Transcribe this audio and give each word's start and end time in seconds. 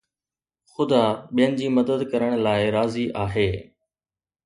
خدا 0.73 1.03
ٻين 1.35 1.51
جي 1.61 1.67
مدد 1.77 2.01
ڪرڻ 2.11 2.31
لاء 2.45 2.61
راضي 2.77 3.07
آهي 3.25 3.49